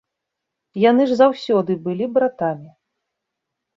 [0.89, 2.69] Яны ж заўсёды былі братамі.